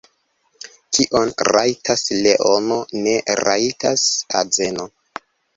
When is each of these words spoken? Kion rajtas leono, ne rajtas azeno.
Kion 0.97 1.33
rajtas 1.49 2.03
leono, 2.25 2.79
ne 3.05 3.15
rajtas 3.43 4.11
azeno. 4.43 4.91